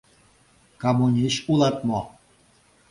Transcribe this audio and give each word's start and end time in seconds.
Камунич 0.81 1.35
улат 1.51 1.77
мо? 1.87 1.99